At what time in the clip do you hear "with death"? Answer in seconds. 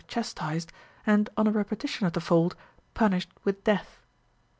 3.45-3.99